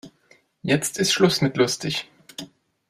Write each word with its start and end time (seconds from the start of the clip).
Jetzt 0.63 0.97
ist 0.97 1.11
Schluss 1.13 1.41
mit 1.41 1.57
lustig. 1.57 2.09